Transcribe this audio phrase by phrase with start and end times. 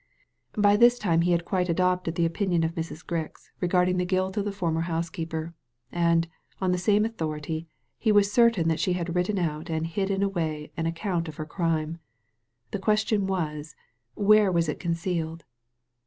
[0.57, 3.05] By this time he had quite adopted the opinion of Mrs.
[3.05, 5.53] Grix regarding the guilt of the former housekeeper,
[5.91, 6.27] and,
[6.59, 7.67] on the same authority,
[7.99, 11.45] he was certain that she had written out and hidden away an account of her
[11.45, 11.99] crime.
[12.71, 13.75] The question was/
[14.15, 15.43] where was it concealed